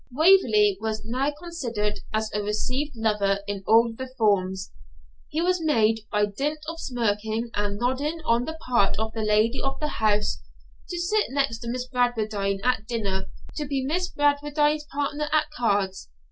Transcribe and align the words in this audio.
Waverley 0.11 0.79
was 0.81 1.05
now 1.05 1.31
considered 1.37 1.99
as 2.11 2.31
a 2.33 2.41
received 2.41 2.93
lover 2.95 3.41
in 3.45 3.63
all 3.67 3.93
the 3.95 4.09
forms. 4.17 4.71
He 5.29 5.43
was 5.43 5.61
made, 5.61 6.07
by 6.11 6.25
dint 6.25 6.57
of 6.67 6.79
smirking 6.79 7.51
and 7.53 7.77
nodding 7.77 8.19
on 8.25 8.45
the 8.45 8.57
part 8.67 8.97
of 8.97 9.13
the 9.13 9.21
lady 9.21 9.61
of 9.61 9.79
the 9.79 10.01
house, 10.01 10.41
to 10.89 10.97
sit 10.97 11.27
next 11.29 11.63
Miss 11.67 11.85
Bradwardine 11.85 12.61
at 12.63 12.87
dinner, 12.87 13.27
to 13.57 13.67
be 13.67 13.85
Miss 13.85 14.09
Bradwardine's 14.09 14.85
partner 14.85 15.29
at 15.31 15.51
cards. 15.51 16.09